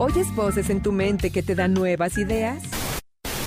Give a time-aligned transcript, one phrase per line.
[0.00, 2.62] ¿Oyes voces en tu mente que te dan nuevas ideas?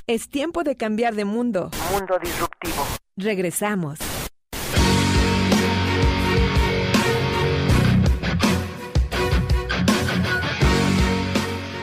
[0.06, 1.72] Es tiempo de cambiar de mundo.
[1.94, 2.86] Mundo disruptivo.
[3.16, 4.00] Regresamos.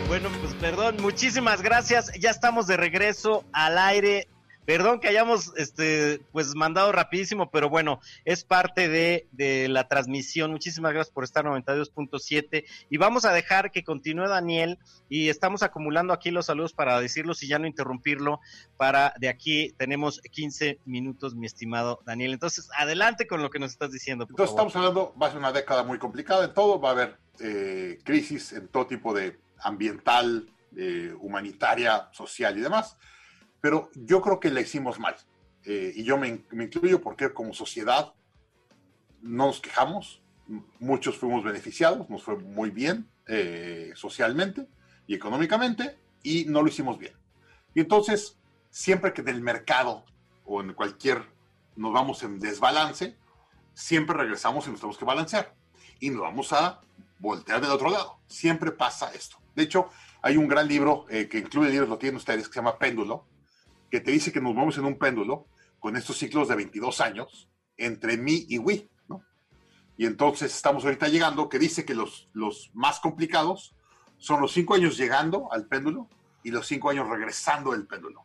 [0.07, 2.12] Bueno, pues perdón, muchísimas gracias.
[2.21, 4.29] Ya estamos de regreso al aire
[4.69, 10.50] Perdón que hayamos este, pues mandado rapidísimo, pero bueno, es parte de, de la transmisión.
[10.50, 14.79] Muchísimas gracias por estar 92.7 y vamos a dejar que continúe Daniel
[15.09, 18.41] y estamos acumulando aquí los saludos para decirlos y ya no interrumpirlo.
[18.77, 22.35] Para de aquí tenemos 15 minutos, mi estimado Daniel.
[22.35, 24.27] Entonces, adelante con lo que nos estás diciendo.
[24.29, 27.16] Entonces, estamos hablando, va a ser una década muy complicada en todo, va a haber
[27.41, 30.46] eh, crisis en todo tipo de ambiental,
[30.77, 32.98] eh, humanitaria, social y demás
[33.61, 35.17] pero yo creo que la hicimos mal.
[35.64, 38.14] Eh, y yo me, incluyo porque como sociedad
[39.20, 40.22] no nos quejamos,
[40.78, 44.66] muchos fuimos beneficiados, nos fue muy bien eh, socialmente
[45.06, 47.12] y económicamente, y no lo hicimos bien.
[47.74, 48.38] Y entonces,
[48.70, 50.05] siempre que del mercado
[50.44, 51.22] o en cualquier
[51.77, 53.16] nos vamos en desbalance,
[53.74, 55.55] siempre regresamos y nos tenemos que balancear.
[56.00, 56.80] Y nos vamos a
[57.18, 58.18] voltear del otro lado.
[58.27, 59.36] Siempre pasa esto.
[59.55, 59.90] De hecho,
[60.22, 63.24] hay un gran libro eh, que incluye libros, lo tienen ustedes, que se llama Péndulo,
[63.91, 65.47] que te dice que nos movemos en un péndulo
[65.78, 69.22] con estos ciclos de 22 años entre mí y Wii, ¿no?
[69.97, 73.75] Y entonces estamos ahorita llegando, que dice que los, los más complicados
[74.19, 76.08] son los cinco años llegando al péndulo
[76.42, 78.25] y los cinco años regresando del péndulo.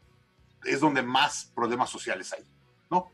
[0.63, 2.43] Es donde más problemas sociales hay,
[2.89, 3.11] ¿no?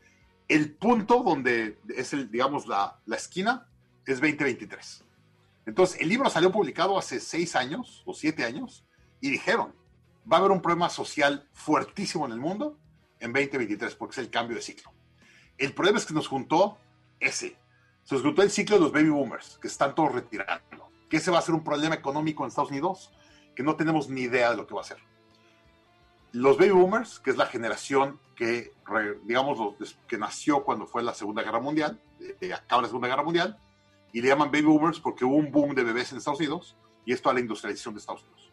[0.48, 3.68] El punto donde es, el, digamos, la, la esquina
[4.06, 5.04] es 2023.
[5.66, 8.84] Entonces, el libro salió publicado hace seis años o siete años
[9.20, 9.74] y dijeron,
[10.30, 12.78] va a haber un problema social fuertísimo en el mundo
[13.18, 14.92] en 2023, porque es el cambio de ciclo.
[15.58, 16.78] El problema es que nos juntó
[17.18, 17.56] ese.
[18.04, 20.90] Se nos juntó el ciclo de los baby boomers, que están todos retirando.
[21.08, 23.12] Que ese va a ser un problema económico en Estados Unidos,
[23.54, 24.98] que no tenemos ni idea de lo que va a ser.
[26.32, 28.72] Los baby boomers, que es la generación que,
[29.24, 29.74] digamos,
[30.08, 32.00] que nació cuando fue la Segunda Guerra Mundial,
[32.40, 33.58] eh, acaba la Segunda Guerra Mundial,
[34.12, 37.12] y le llaman baby boomers porque hubo un boom de bebés en Estados Unidos, y
[37.12, 38.49] esto a la industrialización de Estados Unidos.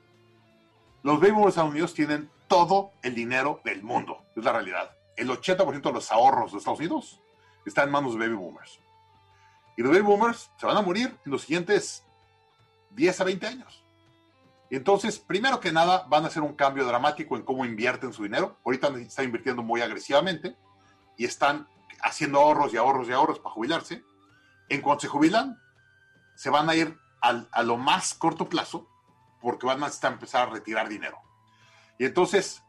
[1.03, 4.91] Los baby boomers Estados Unidos tienen todo el dinero del mundo, es la realidad.
[5.15, 7.21] El 80% de los ahorros de Estados Unidos
[7.65, 8.79] están en manos de baby boomers.
[9.75, 12.03] Y los baby boomers se van a morir en los siguientes
[12.91, 13.83] 10 a 20 años.
[14.69, 18.57] Entonces, primero que nada, van a hacer un cambio dramático en cómo invierten su dinero.
[18.65, 20.57] Ahorita están invirtiendo muy agresivamente
[21.15, 21.67] y están
[22.01, 24.03] haciendo ahorros y ahorros y ahorros para jubilarse.
[24.67, 25.61] En cuanto se jubilan,
[26.35, 28.87] se van a ir a lo más corto plazo
[29.41, 31.19] porque van a empezar a retirar dinero.
[31.97, 32.63] Y entonces,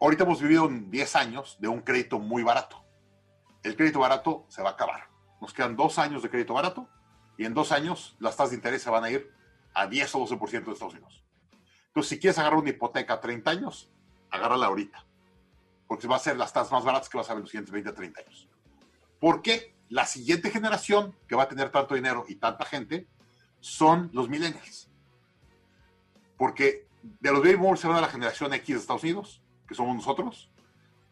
[0.00, 2.84] ahorita hemos vivido 10 años de un crédito muy barato.
[3.62, 5.08] El crédito barato se va a acabar.
[5.40, 6.88] Nos quedan dos años de crédito barato
[7.36, 9.32] y en dos años las tasas de interés se van a ir
[9.74, 11.24] a 10 o 12% de Estados Unidos.
[11.88, 13.90] Entonces, si quieres agarrar una hipoteca a 30 años,
[14.30, 15.04] agárrala ahorita.
[15.86, 17.72] Porque va a ser las tasas más baratas que vas a ver en los siguientes
[17.72, 18.48] 20 a 30 años.
[19.20, 23.08] Porque la siguiente generación que va a tener tanto dinero y tanta gente
[23.60, 24.91] son los millennials
[26.42, 26.88] porque
[27.20, 29.94] de los baby boomers se van a la generación X de Estados Unidos, que somos
[29.94, 30.50] nosotros,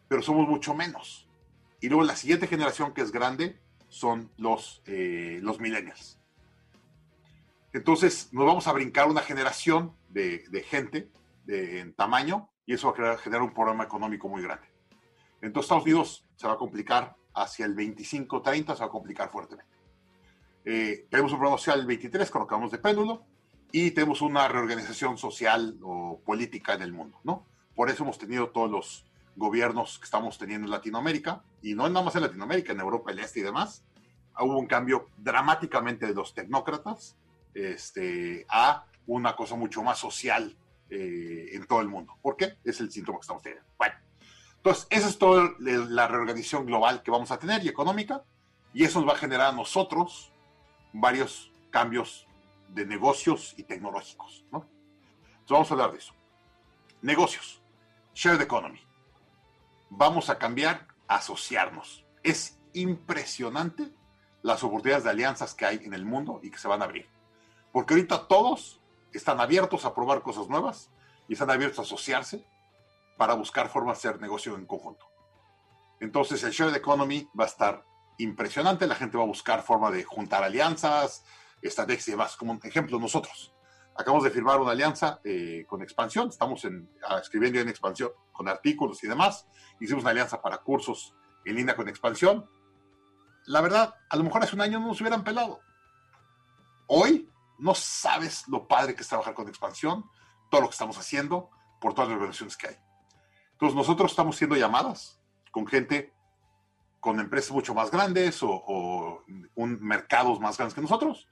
[0.08, 1.28] pero somos mucho menos.
[1.80, 6.18] Y luego la siguiente generación que es grande son los, eh, los millennials.
[7.72, 11.12] Entonces nos vamos a brincar una generación de, gente
[11.44, 14.66] de, en tamaño y eso va a generar un problema económico muy grande.
[15.42, 19.70] Entonces Estados Unidos se va a complicar hacia el 25-30, se va a complicar fuertemente.
[20.64, 23.24] Eh, tenemos un problema social el 23, con lo que vamos de péndulo,
[23.72, 27.46] y tenemos una reorganización social o política en el mundo, ¿no?
[27.74, 32.04] Por eso hemos tenido todos los gobiernos que estamos teniendo en Latinoamérica, y no nada
[32.04, 33.84] más en Latinoamérica, en Europa del Este y demás,
[34.38, 37.16] hubo un cambio dramáticamente de los tecnócratas
[37.54, 40.56] este, a una cosa mucho más social
[40.88, 42.16] eh, en todo el mundo.
[42.22, 42.58] ¿Por qué?
[42.64, 43.66] Es el síntoma que estamos teniendo.
[43.78, 43.94] Bueno,
[44.56, 48.24] entonces, esa es toda la reorganización global que vamos a tener y económica,
[48.74, 50.32] y eso nos va a generar a nosotros
[50.92, 52.26] varios cambios
[52.74, 54.44] de negocios y tecnológicos.
[54.50, 54.68] ¿no?
[55.40, 56.14] Entonces vamos a hablar de eso.
[57.02, 57.62] Negocios,
[58.14, 58.80] shared economy.
[59.88, 62.04] Vamos a cambiar, asociarnos.
[62.22, 63.90] Es impresionante
[64.42, 67.08] las oportunidades de alianzas que hay en el mundo y que se van a abrir.
[67.72, 68.80] Porque ahorita todos
[69.12, 70.90] están abiertos a probar cosas nuevas
[71.28, 72.44] y están abiertos a asociarse
[73.16, 75.06] para buscar formas de hacer negocio en conjunto.
[76.00, 77.84] Entonces el shared economy va a estar
[78.18, 81.24] impresionante, la gente va a buscar forma de juntar alianzas,
[81.62, 82.36] estrategias y demás.
[82.36, 83.54] Como ejemplo, nosotros
[83.96, 88.48] acabamos de firmar una alianza eh, con Expansión, estamos en, ah, escribiendo en Expansión con
[88.48, 89.46] artículos y demás.
[89.80, 91.14] Hicimos una alianza para cursos
[91.44, 92.48] en línea con Expansión.
[93.46, 95.60] La verdad, a lo mejor hace un año no nos hubieran pelado.
[96.86, 100.04] Hoy no sabes lo padre que es trabajar con Expansión,
[100.50, 102.76] todo lo que estamos haciendo, por todas las organizaciones que hay.
[103.52, 105.20] Entonces nosotros estamos siendo llamadas
[105.50, 106.14] con gente,
[106.98, 109.22] con empresas mucho más grandes o,
[109.54, 111.28] un, mercados más grandes que nosotros.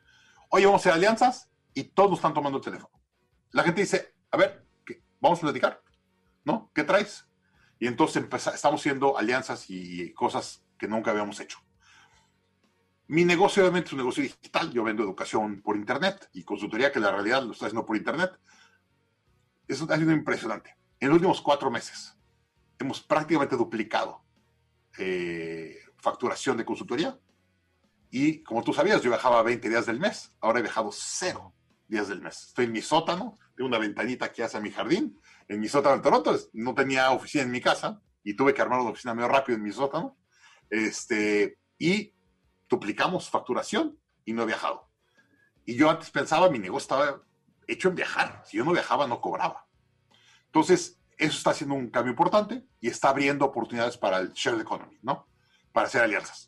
[0.48, 2.90] Oye, vamos a hacer alianzas y todos están tomando el teléfono.
[3.50, 4.66] La gente dice, a ver,
[5.20, 5.82] vamos a platicar,
[6.44, 6.70] ¿no?
[6.74, 7.28] ¿Qué traes?
[7.78, 8.24] Y entonces
[8.54, 11.58] estamos haciendo alianzas y cosas que nunca habíamos hecho.
[13.08, 14.70] Mi negocio obviamente es un negocio digital.
[14.70, 18.32] Yo vendo educación por Internet y consultoría que la realidad lo está haciendo por Internet.
[19.66, 20.76] Eso ha sido impresionante.
[21.00, 22.16] En los últimos cuatro meses
[22.78, 24.22] hemos prácticamente duplicado
[24.98, 27.18] eh, facturación de consultoría.
[28.10, 30.34] Y como tú sabías, yo viajaba 20 días del mes.
[30.40, 31.54] Ahora he viajado cero
[31.86, 32.48] días del mes.
[32.48, 35.20] Estoy en mi sótano, tengo una ventanita que hace mi jardín.
[35.48, 38.80] En mi sótano en Toronto no tenía oficina en mi casa y tuve que armar
[38.80, 40.18] una oficina medio rápido en mi sótano.
[40.70, 42.14] Este, y
[42.68, 44.90] duplicamos facturación y no he viajado.
[45.64, 47.22] Y yo antes pensaba, mi negocio estaba
[47.66, 48.42] hecho en viajar.
[48.46, 49.66] Si yo no viajaba, no cobraba.
[50.46, 54.98] Entonces, eso está haciendo un cambio importante y está abriendo oportunidades para el share economy,
[55.02, 55.28] ¿no?
[55.72, 56.47] Para hacer alianzas.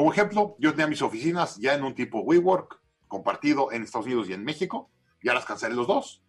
[0.00, 4.30] Como ejemplo, yo tenía mis oficinas ya en un tipo WeWork, compartido en Estados Unidos
[4.30, 4.90] y en México.
[5.22, 6.24] Ya las cancelé los dos.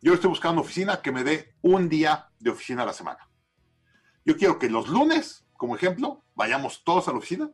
[0.00, 3.30] Yo estoy buscando oficina que me dé un día de oficina a la semana.
[4.24, 7.52] Yo quiero que los lunes, como ejemplo, vayamos todos a la oficina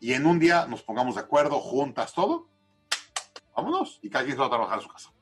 [0.00, 2.48] y en un día nos pongamos de acuerdo, juntas, todo.
[3.54, 5.12] Vámonos y cada quien va a trabajar en su casa.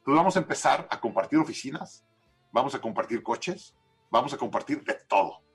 [0.00, 2.04] Entonces vamos a empezar a compartir oficinas,
[2.52, 3.74] vamos a compartir coches,
[4.10, 5.47] vamos a compartir de todo.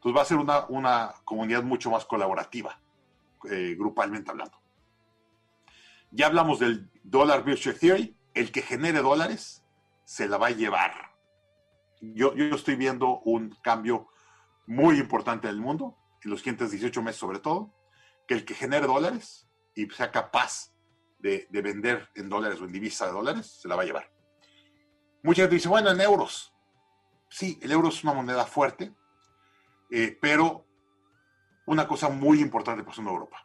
[0.00, 2.80] Entonces va a ser una, una comunidad mucho más colaborativa,
[3.50, 4.58] eh, grupalmente hablando.
[6.10, 9.62] Ya hablamos del Dollar Virtual Theory, el que genere dólares
[10.04, 11.12] se la va a llevar.
[12.00, 14.08] Yo, yo estoy viendo un cambio
[14.66, 17.74] muy importante en el mundo, en los siguientes 18 meses sobre todo,
[18.26, 20.72] que el que genere dólares y sea capaz
[21.18, 24.10] de, vender en dólares o en divisa de dólares, se la va a llevar.
[25.22, 26.54] Mucha gente dice, bueno, en euros.
[27.28, 28.94] Sí, el euro es una moneda fuerte,
[29.90, 30.66] eh, pero
[31.66, 33.44] una cosa muy importante pasó en Europa.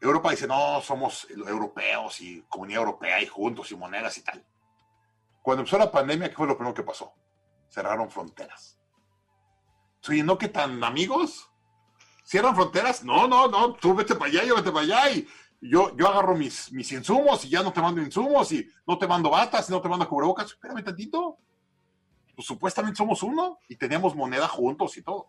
[0.00, 4.44] Europa dice, no, somos europeos y comunidad europea y juntos y monedas y tal.
[5.42, 7.12] Cuando empezó la pandemia, ¿qué fue lo primero que pasó?
[7.68, 8.78] Cerraron fronteras.
[10.08, 11.50] Oye, ¿no que tan amigos?
[12.24, 13.04] ¿Cierran fronteras?
[13.04, 15.28] No, no, no, tú vete para allá, yo vete para allá y
[15.60, 19.06] yo, yo agarro mis, mis insumos y ya no te mando insumos y no te
[19.06, 20.46] mando batas y no te mando cubrebocas.
[20.46, 21.38] Espérame tantito.
[22.40, 25.28] Pues supuestamente somos uno y teníamos moneda juntos y todo.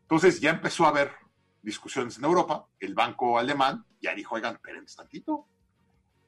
[0.00, 1.12] Entonces ya empezó a haber
[1.60, 2.66] discusiones en Europa.
[2.80, 5.46] El banco alemán ya dijo, oigan, espérenme tantito.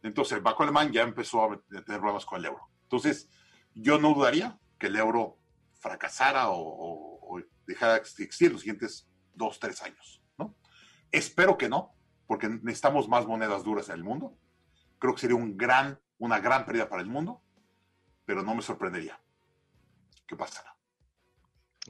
[0.03, 2.69] Entonces el banco alemán ya empezó a tener problemas con el euro.
[2.83, 3.31] Entonces
[3.73, 5.39] yo no dudaría que el euro
[5.81, 10.55] fracasara o, o dejara de existir los siguientes dos, tres años, ¿no?
[11.11, 11.95] Espero que no,
[12.27, 14.37] porque necesitamos más monedas duras en el mundo.
[14.99, 17.43] Creo que sería un gran, una gran pérdida para el mundo,
[18.27, 19.19] pero no me sorprendería.
[20.29, 20.77] ¿Qué pasará?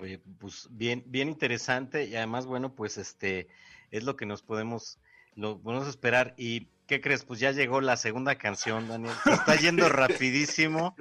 [0.00, 3.48] Oye, pues bien, bien interesante y además, bueno, pues este
[3.90, 5.00] es lo que nos podemos,
[5.34, 6.34] lo podemos esperar.
[6.38, 7.24] ¿Y qué crees?
[7.24, 9.14] Pues ya llegó la segunda canción, Daniel.
[9.26, 10.94] está yendo rapidísimo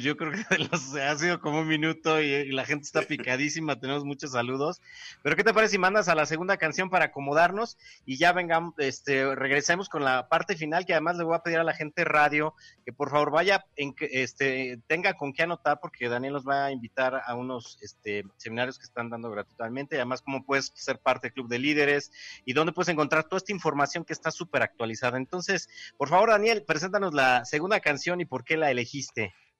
[0.00, 0.44] yo creo que
[1.02, 4.80] ha sido como un minuto y, la gente está picadísima, tenemos muchos saludos.
[5.22, 8.74] Pero ¿qué te parece si mandas a la segunda canción para acomodarnos y ya vengamos,
[8.78, 12.04] este, regresemos con la parte final que además le voy a pedir a la gente
[12.04, 16.66] radio que por favor vaya, en, este, tenga con qué anotar porque Daniel nos va
[16.66, 21.28] a invitar a unos este, seminarios que están dando gratuitamente además cómo puedes ser parte
[21.28, 22.12] del club de líderes
[22.44, 25.16] y dónde puedes encontrar toda esta información que está súper actualizada.
[25.16, 29.03] Entonces, por favor Daniel, preséntanos la segunda canción y por qué la elegiste.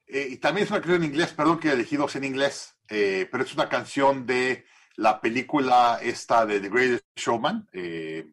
[0.07, 3.27] Eh, y también es una canción en inglés, perdón que he elegido en inglés, eh,
[3.31, 4.65] pero es una canción de
[4.97, 8.31] la película esta de The Greatest Showman, eh,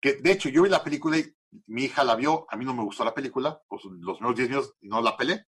[0.00, 1.32] que de hecho yo vi la película y
[1.66, 4.48] mi hija la vio, a mí no me gustó la película, pues los menos 10
[4.48, 5.46] minutos no la pelé.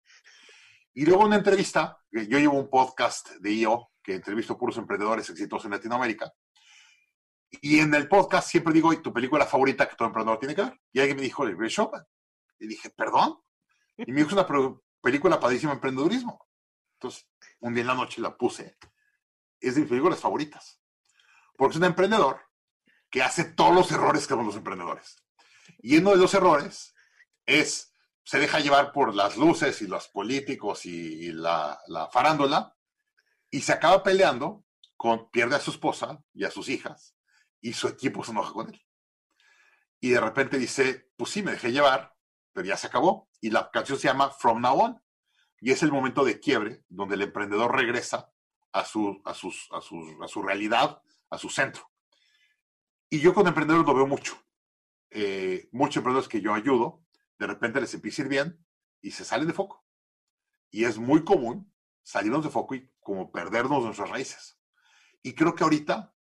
[0.95, 5.64] Y luego una entrevista, yo llevo un podcast de IO que entrevisto puros emprendedores exitosos
[5.64, 6.31] en Latinoamérica.
[7.62, 10.62] Y en el podcast siempre digo, ¿y tu película favorita que todo emprendedor tiene que
[10.62, 10.81] ver?
[10.92, 12.04] Y alguien me dijo, The Greatest Showman.
[12.59, 13.38] Y dije, ¿perdón?
[13.97, 14.47] Y me dijo, es una
[15.03, 16.49] película padrísima emprendedurismo.
[16.95, 17.29] Entonces,
[17.61, 18.79] un día en la noche la puse.
[19.61, 20.81] Es de mis películas favoritas.
[21.57, 22.41] Porque es un emprendedor
[23.11, 25.17] que hace todos los errores que hacen los emprendedores.
[25.79, 26.95] Y uno de los errores
[27.45, 27.93] es,
[28.25, 32.75] se deja llevar por las luces y los políticos y, la, la, farándula
[33.51, 34.65] y se acaba peleando,
[34.97, 37.17] con, pierde a su esposa y a sus hijas
[37.61, 38.83] y su equipo se enoja con él.
[40.01, 42.15] Y de repente dice, pues sí, me dejé llevar,
[42.53, 43.29] pero ya se acabó.
[43.41, 45.03] Y la canción se llama From Now On.
[45.61, 48.33] Y es el momento de quiebre donde el emprendedor regresa
[48.73, 51.91] a su, a sus, a a su realidad, a su centro.
[53.11, 54.43] Y yo con emprendedores lo veo mucho.
[55.11, 57.05] Eh, muchos emprendedores que yo ayudo,
[57.39, 58.67] de repente les empieza a ir bien
[59.03, 59.85] y se salen de foco.
[60.71, 61.71] Y es muy común
[62.03, 64.59] salirnos de foco y como perdernos nuestras raíces.
[65.23, 66.15] Y creo que ahorita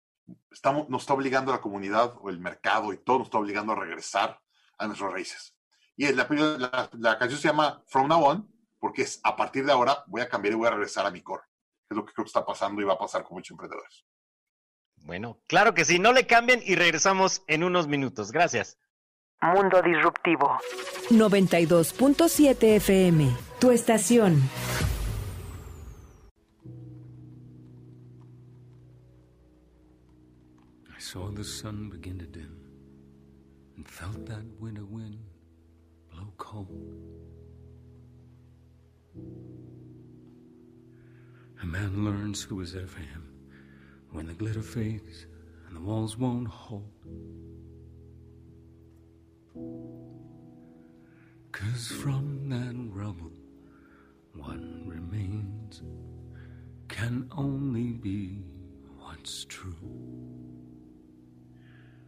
[0.51, 3.77] estamos, nos está obligando la comunidad o el mercado y todo nos está obligando a
[3.77, 4.41] regresar
[4.79, 5.58] a nuestras raíces.
[5.99, 9.73] Y la, la, la canción se llama From Now On, porque es a partir de
[9.73, 11.43] ahora voy a cambiar y voy a regresar a mi core.
[11.91, 14.05] Es lo que creo que está pasando y va a pasar con muchos emprendedores.
[15.05, 18.31] Bueno, claro que sí, no le cambien y regresamos en unos minutos.
[18.31, 18.79] Gracias.
[19.43, 20.59] Mundo Disruptivo.
[21.11, 24.49] 92.7 FM, tu estación.
[30.97, 32.57] I saw the sun begin to dim
[33.77, 35.19] and felt that winter wind
[36.39, 36.95] cold.
[41.63, 43.29] A man learns who is there for him
[44.11, 45.27] when the glitter fades
[45.67, 46.91] and the walls won't hold.
[51.53, 53.33] Cause from that rubble,
[54.35, 55.83] what remains
[56.89, 58.45] can only be
[58.99, 59.75] what's true.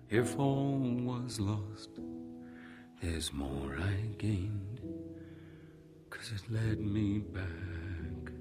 [0.08, 1.90] If all was lost,
[3.00, 4.80] there's more I gained,
[6.10, 8.32] cause it led me back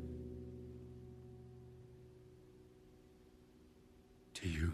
[4.33, 4.73] to you.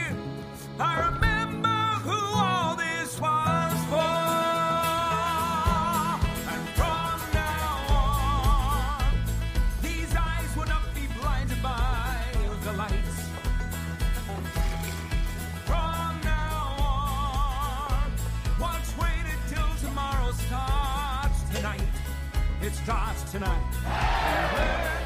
[22.63, 23.57] It starts tonight.
[23.85, 25.00] And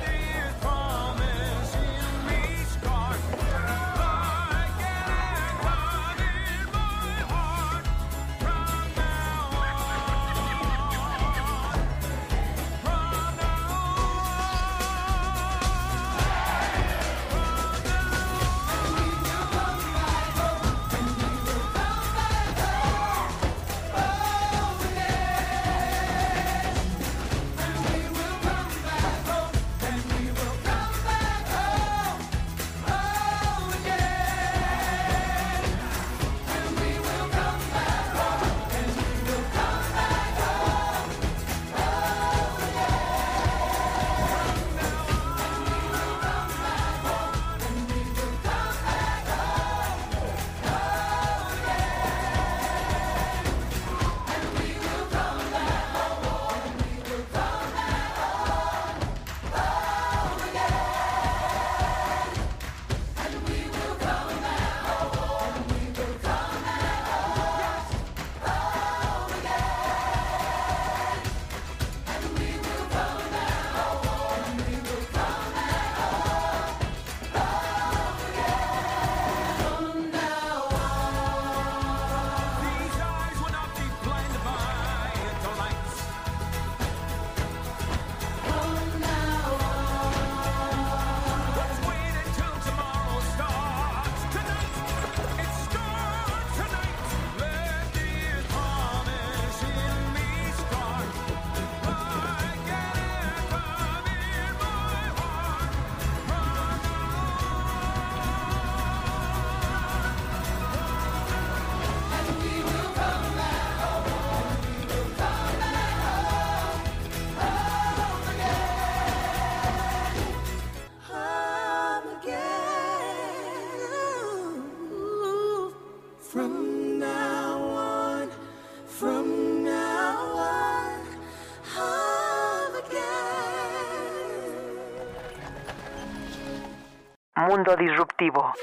[137.75, 138.53] Disruptivo.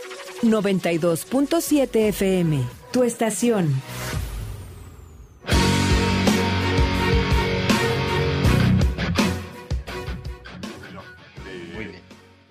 [0.42, 3.82] 92.7 FM, Tu estación.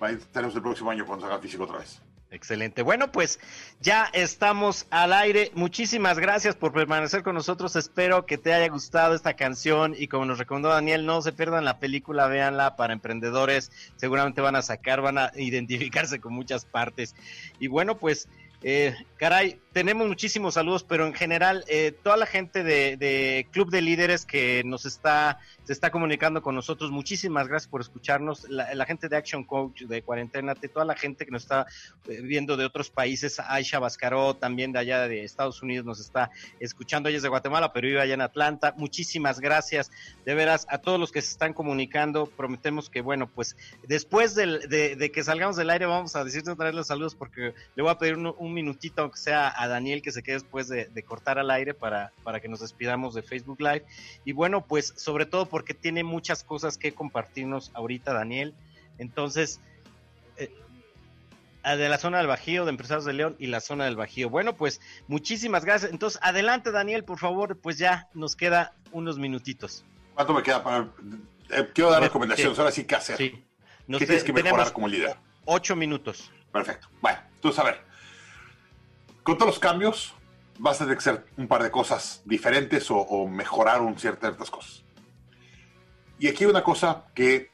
[0.02, 2.00] Va- Estaremos el próximo año cuando se haga físico otra vez.
[2.30, 2.80] Excelente.
[2.80, 3.38] Bueno, pues
[3.80, 5.50] ya estamos al aire.
[5.54, 7.76] Muchísimas gracias por permanecer con nosotros.
[7.76, 11.66] Espero que te haya gustado esta canción y como nos recomendó Daniel, no se pierdan
[11.66, 13.70] la película, véanla para emprendedores.
[13.96, 17.14] Seguramente van a sacar, van a identificarse con muchas partes.
[17.60, 18.28] Y bueno, pues,
[18.62, 23.80] eh, caray, tenemos muchísimos saludos, pero en general, eh, toda la gente de, Club de
[23.80, 28.48] Líderes que nos está, se está comunicando con nosotros, muchísimas gracias por escucharnos.
[28.50, 31.66] La, la gente de Action Coach, de Cuarentena, toda la gente que nos está
[32.08, 36.30] eh, viendo de otros países, Aisha Bascaró, también de allá de Estados Unidos, nos está
[36.60, 37.08] escuchando.
[37.08, 38.74] Ella es de Guatemala, pero vive allá en Atlanta.
[38.76, 39.90] Muchísimas gracias,
[40.24, 42.26] de veras, a todos los que se están comunicando.
[42.26, 46.74] Prometemos que, bueno, pues después de, que salgamos del aire, vamos a decirte otra vez
[46.74, 50.22] los saludos, porque le voy a pedir un minutito, aunque sea a Daniel, que se
[50.22, 53.84] quede después de, de cortar al aire para, para que nos despidamos de Facebook Live.
[54.24, 58.54] Y bueno, pues sobre todo porque tiene muchas cosas que compartirnos ahorita, Daniel.
[58.98, 59.60] Entonces,
[60.36, 60.50] eh,
[61.64, 64.28] de la zona del Bajío, de Empresarios de León y la zona del Bajío.
[64.30, 65.92] Bueno, pues muchísimas gracias.
[65.92, 69.84] Entonces, adelante, Daniel, por favor, pues ya nos queda unos minutitos.
[70.14, 70.88] ¿Cuánto me queda para.?
[71.50, 72.08] eh, quiero dar Sí.
[72.08, 73.16] recomendaciones, ahora sí, ¿qué hacer?
[73.16, 73.44] Sí.
[73.86, 75.16] Nos ¿Qué tienes que mejorar como líder?
[75.44, 76.30] ocho minutos.
[76.52, 76.88] Perfecto.
[77.00, 77.80] Bueno, entonces, a ver.
[79.22, 80.14] Con todos los cambios,
[80.58, 84.50] vas a tener que hacer un par de cosas diferentes o, o mejorar un ciertas
[84.50, 84.84] cosas.
[86.18, 87.50] Y aquí hay una cosa que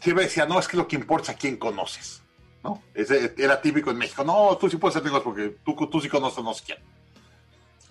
[0.00, 2.22] siempre decía, no, es que lo que importa es a quién conoces.
[2.62, 2.82] ¿no?
[2.94, 4.24] Ese era típico en México.
[4.24, 6.78] No, tú sí puedes hacer negocios porque tú, tú sí conoces a no sé quién.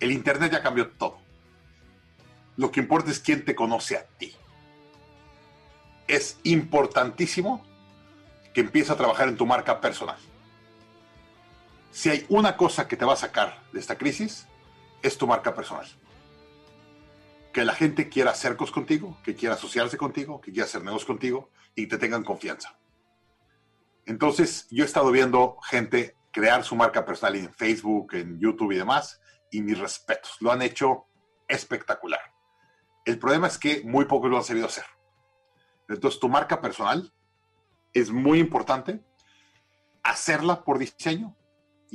[0.00, 1.18] El Internet ya cambió todo.
[2.56, 4.34] Lo que importa es quién te conoce a ti.
[6.06, 7.64] Es importantísimo
[8.52, 10.16] que empieces a trabajar en tu marca personal.
[11.96, 14.46] Si hay una cosa que te va a sacar de esta crisis,
[15.00, 15.86] es tu marca personal.
[17.54, 21.06] Que la gente quiera hacer cosas contigo, que quiera asociarse contigo, que quiera hacer negocios
[21.06, 22.78] contigo y te tengan confianza.
[24.04, 28.76] Entonces, yo he estado viendo gente crear su marca personal en Facebook, en YouTube y
[28.76, 29.18] demás,
[29.50, 30.36] y mis respetos.
[30.40, 31.06] Lo han hecho
[31.48, 32.20] espectacular.
[33.06, 34.84] El problema es que muy pocos lo han sabido hacer.
[35.88, 37.10] Entonces, tu marca personal
[37.94, 39.02] es muy importante
[40.02, 41.34] hacerla por diseño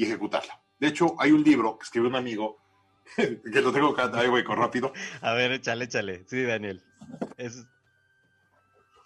[0.02, 0.60] y ejecutarla.
[0.80, 2.58] De hecho, hay un libro que escribió un amigo,
[3.16, 4.92] que lo tengo acá, ahí voy con rápido.
[5.22, 6.26] A ver, échale, échale.
[6.28, 6.84] Sí, Daniel.
[7.38, 7.66] Es,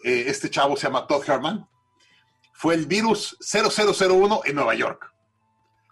[0.04, 1.68] Eh, este chavo se llama Todd Herman.
[2.54, 5.12] Fue el virus 0001 en Nueva York.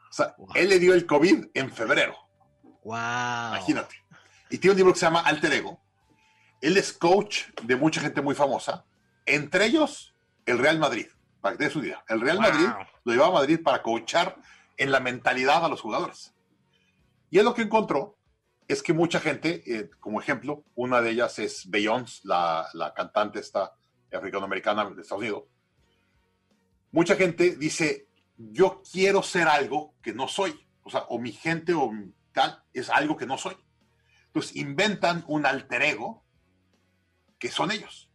[0.10, 0.50] O sea, Wow.
[0.56, 2.16] él le dio el COVID en febrero.
[2.84, 2.96] wow.
[3.56, 3.96] Imagínate.
[4.50, 5.82] Y tiene un libro que se llama Alter Ego.
[6.62, 8.86] Él es coach de mucha gente muy famosa,
[9.26, 10.13] entre ellos
[10.46, 11.08] el Real Madrid.
[11.42, 12.04] Para que te des una idea.
[12.08, 12.46] El Real Wow.
[12.52, 12.68] Madrid
[13.04, 14.38] lo llevaba a Madrid para coachar
[14.78, 16.34] en la mentalidad a los jugadores.
[17.30, 18.18] Y él lo que encontró
[18.68, 23.40] es que mucha gente, eh, como ejemplo, una de ellas es Beyoncé, la, la cantante
[23.40, 23.74] esta
[24.12, 25.44] africanoamericana de Estados Unidos.
[26.92, 28.08] Mucha gente dice,
[28.38, 30.68] yo quiero ser algo que no soy.
[30.84, 31.92] O sea, o mi gente o
[32.32, 33.58] tal es algo que no soy.
[34.28, 36.24] Entonces inventan un alter ego
[37.40, 38.10] que son ellos.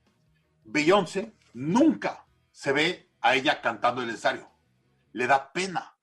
[0.65, 4.51] Beyoncé nunca se ve a ella cantando el escenario.
[5.13, 5.97] Le da pena.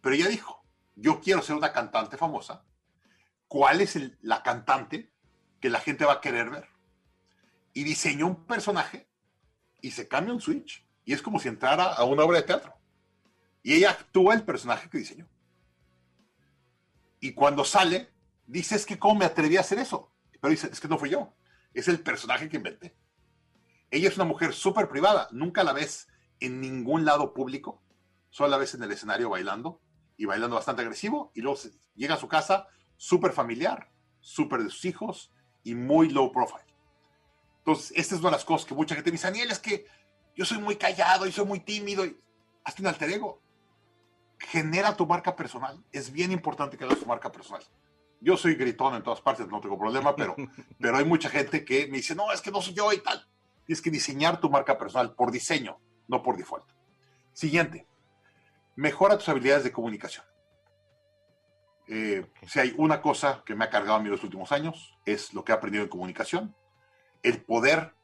[0.00, 2.64] Pero ella dijo, yo quiero ser una cantante famosa.
[3.48, 5.12] ¿Cuál es la cantante
[5.60, 6.68] que la gente va a querer ver?
[7.72, 9.08] Y diseñó un personaje
[9.80, 10.86] y se cambia un switch.
[11.04, 12.74] Y es como si entrara a una obra de teatro.
[13.62, 15.28] Y ella actúa el personaje que diseñó.
[17.20, 18.12] Y cuando sale,
[18.46, 20.14] dice, es que cómo me atreví a hacer eso.
[20.40, 21.34] Pero dice, es que no fui yo.
[21.74, 22.96] Es el personaje que inventé.
[23.90, 25.28] Ella es una mujer súper privada.
[25.32, 26.08] Nunca la ves
[26.40, 27.82] en ningún lado público.
[28.30, 29.82] Solo la ves en el escenario bailando.
[30.20, 31.32] Y bailando bastante agresivo.
[31.34, 31.58] Y luego
[31.94, 32.66] llega a su casa
[32.98, 35.32] súper familiar, súper de sus hijos
[35.64, 36.76] y muy low profile.
[37.60, 39.86] Entonces, esta es una de las cosas que mucha gente me dice, Daniel, es que
[40.36, 42.04] yo soy muy callado y soy muy tímido.
[42.04, 42.20] Y...
[42.64, 43.40] Hazte un alter ego.
[44.38, 45.82] Genera tu marca personal.
[45.90, 47.62] Es bien importante que hagas tu marca personal.
[48.20, 50.36] Yo soy gritón en todas partes, no tengo problema, pero,
[50.78, 53.26] pero hay mucha gente que me dice, no, es que no soy yo y tal.
[53.64, 56.66] Tienes que diseñar tu marca personal por diseño, no por default.
[57.32, 57.86] Siguiente,
[58.76, 60.24] mejora tus habilidades de comunicación.
[61.88, 65.34] Eh, si hay una cosa que me ha cargado a mí los últimos años, es
[65.34, 66.54] lo que he aprendido en comunicación,
[67.22, 67.94] el poder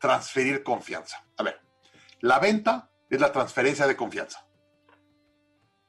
[0.00, 1.24] transferir confianza.
[1.36, 1.60] A ver,
[2.20, 4.46] la venta es la transferencia de confianza.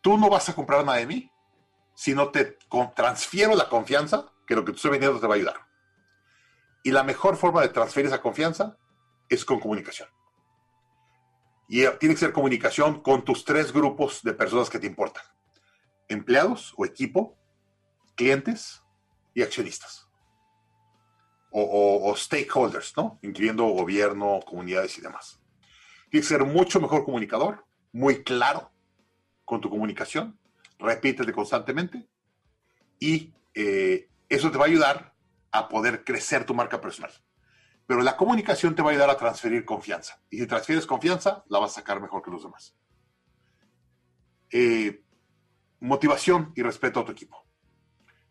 [0.02, 1.32] Tú no vas a comprar nada de mí
[1.96, 2.58] si no te
[2.96, 5.68] transfiero la confianza que lo que te estoy vendiendo te va a ayudar.
[6.84, 8.78] Y la mejor forma de transferir esa confianza
[9.30, 10.08] es con comunicación.
[11.68, 15.24] Y tiene que ser comunicación con tus tres grupos de personas que te importan.
[16.08, 17.38] Empleados o equipo,
[18.16, 18.82] clientes
[19.34, 20.08] y accionistas.
[21.52, 23.20] O, o- o stakeholders, ¿no?
[23.22, 25.42] Incluyendo gobierno, comunidades y demás.
[26.10, 28.72] Tienes que ser mucho mejor comunicador, muy claro
[29.44, 30.38] con tu comunicación,
[30.80, 32.08] repítete constantemente
[33.00, 35.14] y eh, eso te va a ayudar
[35.52, 37.12] a poder crecer tu marca personal.
[37.88, 40.22] Pero la comunicación te va a ayudar a transferir confianza.
[40.30, 42.76] Y si transfieres confianza, la vas a sacar mejor que los demás.
[44.52, 45.04] Eh,
[45.80, 47.46] motivación y respeto a tu equipo.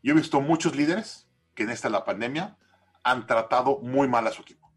[0.03, 2.59] Yo he visto muchos líderes que en esta la pandemia
[3.03, 4.71] han tratado muy mal a su equipo.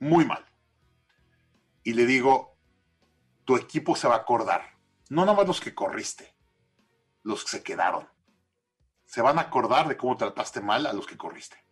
[0.00, 0.44] Muy mal.
[1.82, 2.56] Y le digo,
[3.44, 4.62] tu equipo se va a acordar.
[5.10, 6.34] No nada más los que corriste,
[7.22, 8.08] los que se quedaron.
[9.04, 11.62] Se van a acordar de cómo trataste mal a los que corriste.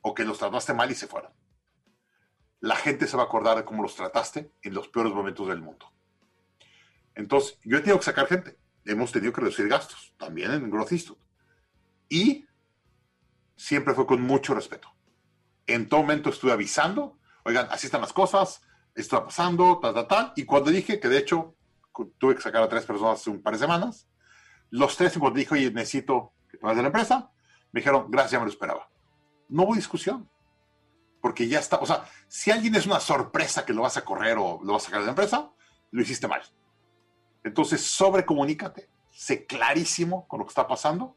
[0.00, 1.32] O que los trataste mal y se fueron.
[2.62, 5.60] La gente se va a acordar de cómo los trataste en los peores momentos del
[5.60, 5.92] mundo.
[7.16, 8.56] Entonces, yo he tenido que sacar gente.
[8.84, 11.20] Hemos tenido que reducir gastos, también en Growth Institute.
[12.08, 12.46] Y
[13.56, 14.88] siempre fue con mucho respeto.
[15.66, 18.62] En todo momento estuve avisando, oigan, así están las cosas,
[18.94, 20.32] esto está pasando, tal, tal, tal.
[20.36, 21.56] Y cuando dije que de hecho
[22.18, 24.08] tuve que sacar a tres personas hace un par de semanas,
[24.70, 27.32] los tres, cuando dije, oye, necesito que te vayas de la empresa,
[27.72, 28.88] me dijeron, gracias, ya me lo esperaba.
[29.48, 30.30] No hubo discusión.
[31.22, 34.36] Porque ya está, o sea, si alguien es una sorpresa que lo vas a correr
[34.36, 35.50] o lo vas a sacar de la empresa,
[35.90, 36.42] lo hiciste mal.
[37.44, 41.16] Entonces, sobrecomunícate, sé clarísimo con lo que está pasando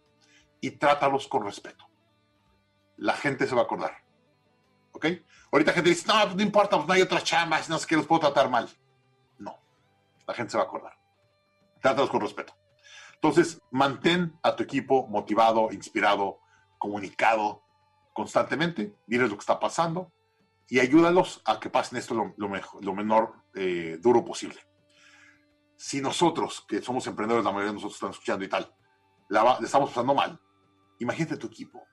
[0.62, 1.90] y trátalos con respeto.
[2.98, 4.04] La gente se va a acordar.
[4.92, 5.08] ¿Ok?
[5.52, 7.96] Ahorita gente dice, no, no importa, pues no hay otra chamba, si no sé qué
[7.96, 8.70] los puedo tratar mal.
[9.40, 9.60] No,
[10.28, 10.98] la gente se va a acordar.
[11.82, 12.56] Trátalos con respeto.
[13.16, 16.40] Entonces, mantén a tu equipo motivado, inspirado,
[16.78, 17.65] comunicado
[18.16, 20.14] constantemente, diles lo que está pasando
[20.70, 24.58] y ayúdalos a que pasen esto lo, lo mejor- lo menor eh, duro posible.
[25.76, 28.74] Si nosotros, que somos emprendedores, la mayoría de nosotros están escuchando y tal,
[29.28, 30.40] la, va- le estamos pasando mal,
[31.00, 31.86] imagínate tu equipo,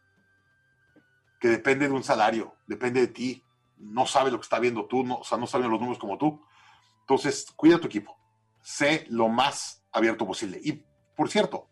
[1.41, 3.45] que depende de un salario, depende de ti,
[3.79, 6.17] no sabe lo que está viendo tú, no, o sea, no saben los números como
[6.17, 6.41] tú.
[7.01, 8.17] Entonces, cuida tu equipo,
[8.63, 10.61] sé lo más abierto posible.
[10.63, 10.85] Y,
[11.17, 11.69] por cierto,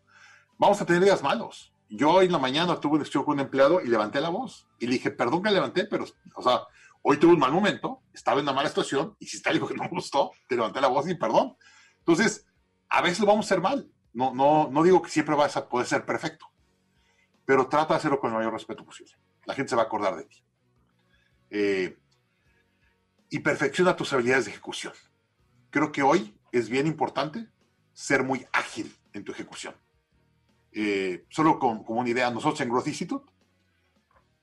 [0.57, 1.70] vamos a tener días malos.
[1.93, 4.65] Yo hoy en la mañana tuve una discusión con un empleado y levanté la voz.
[4.79, 6.61] Y le dije, perdón que levanté, pero, o sea,
[7.01, 9.89] hoy tuve un mal momento, estaba en una mala situación, está algo que no me
[9.89, 11.57] gustó, te levanté la voz y perdón.
[11.99, 12.45] Entonces,
[12.87, 13.91] a veces lo vamos a hacer mal.
[14.13, 16.45] No, no, no digo que siempre vas a poder ser perfecto,
[17.43, 19.13] pero trata de hacerlo con el mayor respeto posible.
[19.45, 20.43] La gente se va a acordar de ti.
[21.49, 21.97] Eh,
[23.29, 24.93] y perfecciona tus habilidades de ejecución.
[25.71, 27.49] Creo que hoy es bien importante
[27.91, 29.75] ser muy ágil en tu ejecución.
[30.73, 33.31] Eh, solo con- como una idea, nosotros en Growth Institute,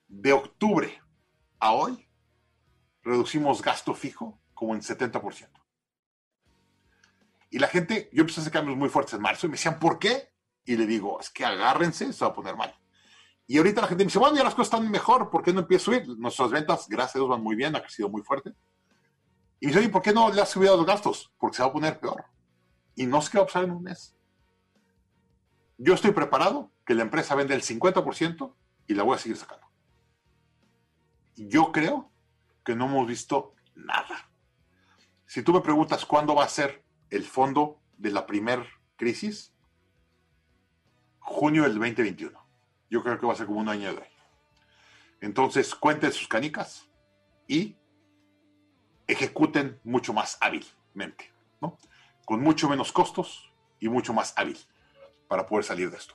[0.09, 1.01] de octubre
[1.61, 2.07] a hoy,
[3.03, 5.61] reducimos gasto fijo como en 70%.
[7.51, 9.79] Y la gente, yo empecé a hacer cambios muy fuertes en marzo y me decían,
[9.79, 10.31] ¿por qué?
[10.65, 12.75] Y le digo, es que agárrense, se va a poner mal.
[13.47, 15.61] Y ahorita la gente me dice, bueno, ya las cosas están mejor, ¿por qué no
[15.61, 16.19] empieza a subir?
[16.19, 18.51] Nuestras ventas, gracias a Dios, van muy bien, ha crecido muy fuerte.
[19.61, 21.33] Y me dice, oye, ¿por qué no le has subido los gastos?
[21.39, 22.23] Porque se va a poner peor.
[22.95, 24.15] Y no sé qué va a pasar en un mes.
[25.81, 28.53] Yo estoy preparado que la empresa vende el 50%
[28.89, 29.65] y la voy a seguir sacando.
[31.37, 32.11] Yo creo
[32.65, 34.29] que no hemos visto nada.
[35.25, 39.55] Si tú me preguntas cuándo va a ser el fondo de la primer crisis,
[41.21, 42.37] junio del 2021.
[42.91, 44.13] Yo creo que va a ser como un año de ahí.
[45.21, 46.89] Entonces, cuenten sus canicas
[47.47, 47.77] y
[49.07, 51.79] ejecuten mucho más hábilmente, ¿no?
[52.25, 54.59] Con mucho menos costos y mucho más hábil
[55.29, 56.15] para poder salir de esto.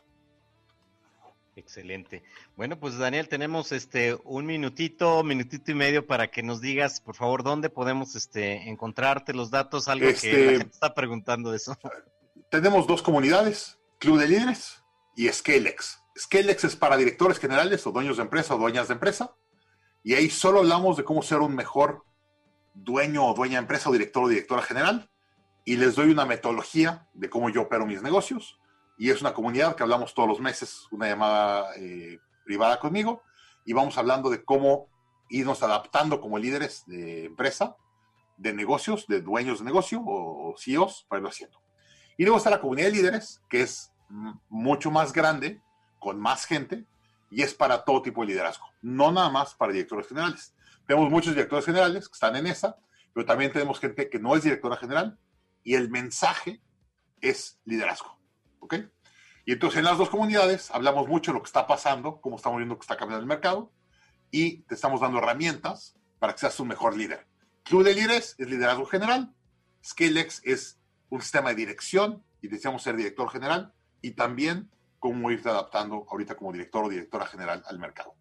[1.56, 2.24] Excelente.
[2.56, 7.16] Bueno, pues Daniel, tenemos este un minutito, minutito y medio para que nos digas, por
[7.16, 11.58] favor, dónde podemos este encontrarte los datos, algo que Este- la gente está preguntando de
[11.58, 11.78] eso.
[12.50, 14.84] Tenemos dos comunidades, Club de Líderes
[15.16, 16.00] y Scalex.
[16.18, 19.36] Scalex es para directores generales o dueños de empresa o dueñas de empresa.
[20.04, 22.04] Y ahí solo hablamos de cómo ser un mejor
[22.74, 25.10] dueño o dueña de empresa o director o directora general.
[25.66, 28.60] Y les doy una metodología de cómo yo opero mis negocios.
[28.98, 33.24] Y es una comunidad que hablamos todos los meses, una llamada eh, privada conmigo.
[33.66, 34.88] Y vamos hablando de cómo
[35.30, 37.76] irnos adaptando como líderes de empresa,
[38.38, 41.64] de negocios, de dueños de negocio o CEOs para irlo haciendo.
[42.18, 43.92] Y luego está la comunidad de líderes, que es
[44.50, 45.62] mucho más grande,
[46.00, 46.86] con más gente,
[47.32, 50.54] y es para todo tipo de liderazgo, no nada más para directores generales.
[50.86, 52.78] Tenemos muchos directores generales que están en esa,
[53.14, 55.18] pero también tenemos gente que no es directora general,
[55.64, 56.62] y el mensaje
[57.22, 58.20] es liderazgo.
[58.64, 58.76] ¿Ok?
[59.46, 62.60] Y entonces en las dos comunidades hablamos mucho de lo que está pasando, cómo estamos
[62.60, 63.74] viendo que está cambiando el mercado,
[64.32, 67.28] y te estamos dando herramientas para que seas un mejor líder.
[67.64, 69.34] Club de Líderes es liderazgo general,
[69.84, 75.50] Scalex es un sistema de dirección y deseamos ser director general y también cómo irte
[75.50, 78.16] adaptando ahorita como director o directora general al mercado.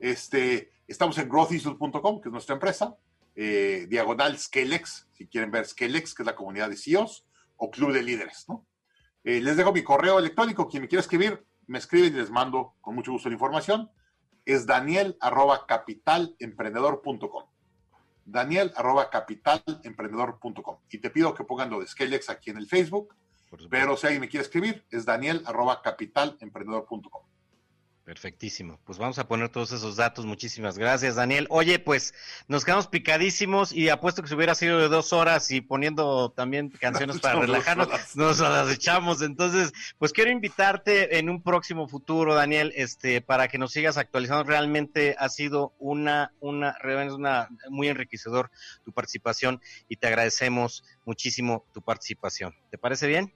[0.00, 2.96] Este, estamos en growthissues.com, que es nuestra empresa,
[3.36, 7.24] eh, diagonal Scalex, si quieren ver Scalex, que es la comunidad de CEOs,
[7.56, 8.67] o Club de Líderes, ¿no?
[9.28, 12.76] Eh, les dejo mi correo electrónico, quien me quiera escribir, me escriben y les mando
[12.80, 13.90] con mucho gusto la información.
[14.46, 17.44] Es daniel arroba capitalemprendedor.com.
[18.24, 20.78] Daniel arroba capitalemprendedor.com.
[20.88, 23.14] Y te pido que pongan lo de Scalex aquí en el Facebook,
[23.68, 27.27] pero si alguien me quiere escribir, es daniel arroba capitalemprendedor.com.
[28.08, 28.80] Perfectísimo.
[28.86, 30.24] Pues vamos a poner todos esos datos.
[30.24, 31.46] Muchísimas gracias, Daniel.
[31.50, 32.14] Oye, pues
[32.48, 36.70] nos quedamos picadísimos y apuesto que si hubiera sido de dos horas y poniendo también
[36.70, 39.20] canciones para relajarnos, nos las echamos.
[39.20, 44.42] Entonces, pues quiero invitarte en un próximo futuro, Daniel, este, para que nos sigas actualizando.
[44.42, 48.50] Realmente ha sido una, una, realmente es una muy enriquecedor
[48.86, 52.54] tu participación y te agradecemos muchísimo tu participación.
[52.70, 53.34] ¿Te parece bien?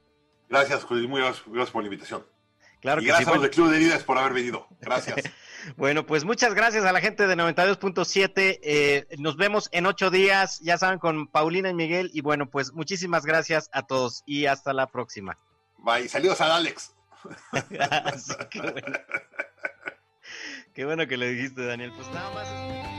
[0.49, 2.25] Gracias, Juli, muy gracias, gracias por la invitación.
[2.83, 3.31] Claro y que gracias sí.
[3.31, 4.69] a los de Club de Líderes por haber venido.
[4.81, 5.17] Gracias.
[5.77, 8.59] Bueno, pues muchas gracias a la gente de 92.7.
[8.65, 12.11] Eh, nos vemos en ocho días, ya saben, con Paulina y Miguel.
[12.13, 15.37] Y bueno, pues muchísimas gracias a todos y hasta la próxima.
[15.79, 16.09] Bye.
[16.09, 16.93] Saludos a Alex.
[18.19, 18.99] Sí, qué, bueno.
[20.75, 21.93] Qué bueno que le dijiste, Daniel.
[21.97, 22.92] Pues nada más.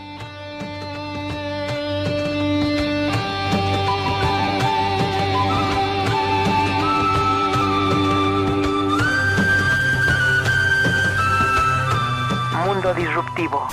[12.96, 13.68] Disruptivo.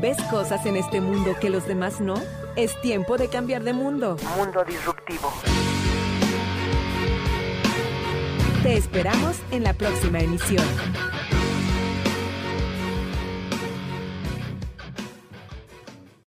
[0.00, 2.14] ¿Ves cosas en este mundo que los demás no?
[2.54, 4.16] Es tiempo de cambiar de mundo.
[4.36, 5.32] Mundo Disruptivo.
[8.62, 10.64] Te esperamos en la próxima emisión.